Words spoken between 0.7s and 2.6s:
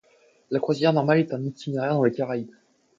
normale est un itinéraire dans les Caraïbes.